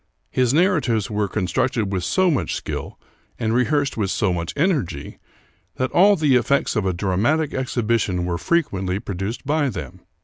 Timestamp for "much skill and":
2.31-3.53